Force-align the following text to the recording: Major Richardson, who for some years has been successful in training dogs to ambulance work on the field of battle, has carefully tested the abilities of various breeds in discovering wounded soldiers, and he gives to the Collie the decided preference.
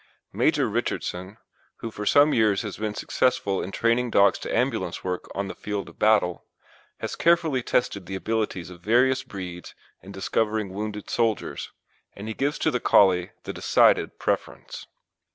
Major 0.33 0.67
Richardson, 0.67 1.37
who 1.77 1.91
for 1.91 2.07
some 2.07 2.33
years 2.33 2.63
has 2.63 2.75
been 2.77 2.95
successful 2.95 3.61
in 3.61 3.71
training 3.71 4.09
dogs 4.09 4.39
to 4.39 4.51
ambulance 4.51 5.03
work 5.03 5.29
on 5.35 5.47
the 5.47 5.53
field 5.53 5.89
of 5.89 5.99
battle, 5.99 6.43
has 6.97 7.15
carefully 7.15 7.61
tested 7.61 8.07
the 8.07 8.15
abilities 8.15 8.71
of 8.71 8.81
various 8.81 9.21
breeds 9.21 9.75
in 10.01 10.11
discovering 10.11 10.73
wounded 10.73 11.07
soldiers, 11.11 11.71
and 12.15 12.27
he 12.27 12.33
gives 12.33 12.57
to 12.57 12.71
the 12.71 12.79
Collie 12.79 13.29
the 13.43 13.53
decided 13.53 14.17
preference. 14.17 14.87